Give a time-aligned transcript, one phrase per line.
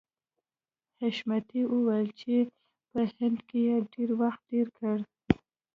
[0.99, 2.35] حشمتي وویل چې
[2.91, 5.03] په هند کې یې ډېر وخت تېر کړی